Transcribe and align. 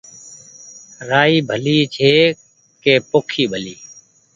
رآئي 1.09 1.37
ڀلي 1.49 1.77
ڇي 1.95 2.13
ڪي 2.83 2.93
پوکي 3.09 3.43
ڀلي 3.51 3.75